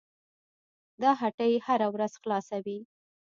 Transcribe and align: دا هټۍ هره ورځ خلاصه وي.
دا 1.01 1.11
هټۍ 1.21 1.53
هره 1.65 1.87
ورځ 1.93 2.13
خلاصه 2.21 2.57
وي. 2.65 2.79